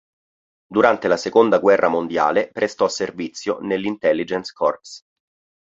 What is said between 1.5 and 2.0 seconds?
guerra